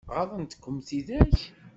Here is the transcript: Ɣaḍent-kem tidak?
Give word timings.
Ɣaḍent-kem 0.15 0.77
tidak? 0.87 1.37